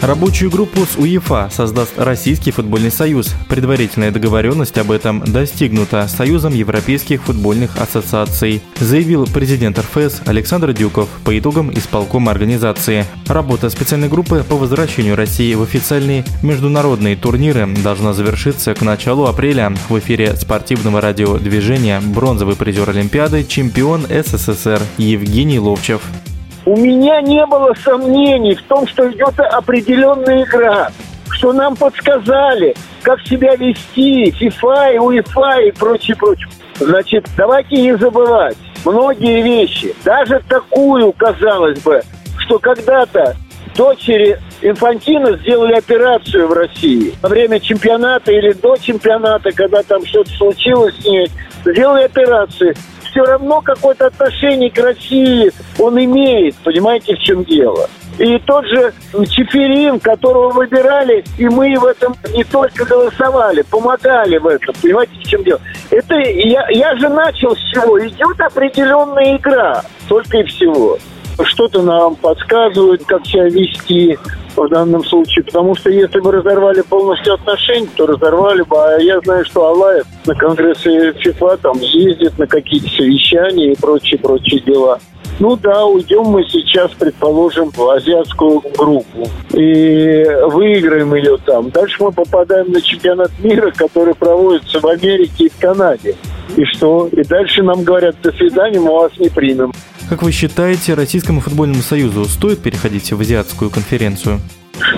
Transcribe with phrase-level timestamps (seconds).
[0.00, 3.34] Рабочую группу с УЕФА создаст Российский футбольный союз.
[3.48, 11.36] Предварительная договоренность об этом достигнута Союзом Европейских футбольных ассоциаций, заявил президент РФС Александр Дюков по
[11.36, 13.06] итогам исполкома организации.
[13.26, 19.74] Работа специальной группы по возвращению России в официальные международные турниры должна завершиться к началу апреля.
[19.88, 26.02] В эфире спортивного радиодвижения бронзовый призер Олимпиады, чемпион СССР Евгений Ловчев.
[26.68, 30.90] У меня не было сомнений в том, что идет определенная игра,
[31.30, 36.46] что нам подсказали, как себя вести, ФИФА и УЕФА и прочее, прочее.
[36.78, 42.02] Значит, давайте не забывать многие вещи, даже такую, казалось бы,
[42.36, 43.34] что когда-то
[43.74, 50.30] дочери Инфантина сделали операцию в России во время чемпионата или до чемпионата, когда там что-то
[50.32, 51.30] случилось с ней,
[51.64, 52.74] сделали операцию
[53.10, 56.54] все равно какое-то отношение к России он имеет.
[56.56, 57.88] Понимаете, в чем дело?
[58.18, 64.46] И тот же Чеферин, которого выбирали, и мы в этом не только голосовали, помогали в
[64.46, 64.74] этом.
[64.82, 65.60] Понимаете, в чем дело?
[65.90, 67.98] Это я, я же начал с чего?
[68.04, 70.98] Идет определенная игра, только и всего.
[71.44, 74.18] Что-то нам подсказывают, как себя вести,
[74.56, 78.76] в данном случае, потому что если бы разорвали полностью отношения, то разорвали бы.
[78.76, 84.60] А я знаю, что Алаев на конгрессе ФИФА там ездит на какие-то совещания и прочие-прочие
[84.60, 84.98] дела.
[85.40, 91.70] Ну да, уйдем мы сейчас, предположим, в азиатскую группу и выиграем ее там.
[91.70, 96.16] Дальше мы попадаем на чемпионат мира, который проводится в Америке и в Канаде.
[96.56, 97.08] И что?
[97.12, 99.72] И дальше нам говорят, до свидания, мы вас не примем.
[100.08, 104.40] Как вы считаете, Российскому футбольному союзу стоит переходить в азиатскую конференцию?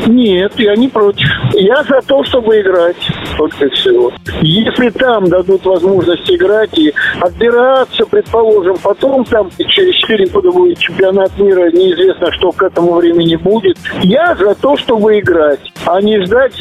[0.06, 1.28] Нет, я не против.
[1.52, 2.96] Я за то, чтобы играть.
[3.36, 4.12] Только всего.
[4.42, 11.36] Если там дадут возможность играть и отбираться, предположим, потом там через 4 года будет чемпионат
[11.38, 13.76] мира, неизвестно, что к этому времени будет.
[14.02, 16.60] Я за то, чтобы играть, а не ждать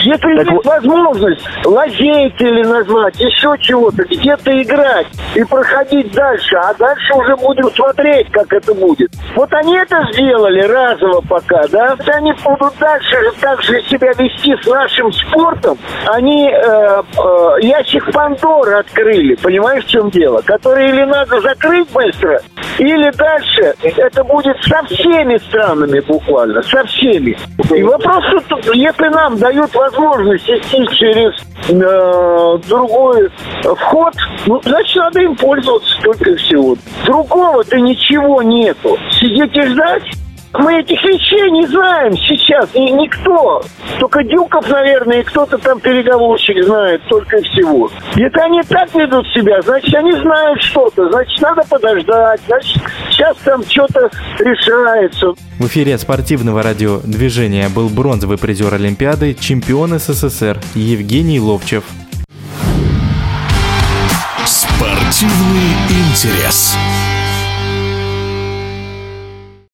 [0.00, 0.66] если так есть вот...
[0.66, 7.70] возможность лазейки или назвать, еще чего-то, где-то играть и проходить дальше, а дальше уже будем
[7.72, 9.10] смотреть, как это будет.
[9.34, 11.96] Вот они это сделали разово пока, да?
[12.14, 18.78] Они будут дальше так же себя вести с нашим спортом, они э, э, ящик Пандоры
[18.78, 20.42] открыли, понимаешь, в чем дело?
[20.42, 22.40] Который или надо закрыть быстро,
[22.78, 27.36] или дальше это будет со всеми странами буквально, со всеми.
[27.74, 28.24] И вопрос,
[28.72, 31.32] если нам дают возможность идти через
[31.68, 33.30] э, другой
[33.62, 34.14] вход,
[34.46, 36.76] ну, значит, надо им пользоваться только всего.
[37.04, 38.96] Другого-то ничего нету.
[39.12, 40.02] Сидеть и ждать?
[40.54, 43.62] Мы этих вещей не знаем сейчас, ни, никто.
[43.98, 47.90] Только Дюков, наверное, и кто-то там переговорщик знает только и всего.
[48.16, 51.10] Если они так ведут себя, значит, они знают что-то.
[51.10, 52.40] Значит, надо подождать.
[52.46, 55.34] Значит, сейчас там что-то решается.
[55.58, 61.84] В эфире спортивного радиодвижения был бронзовый призер Олимпиады, чемпион СССР Евгений Ловчев.
[64.46, 66.76] Спортивный интерес.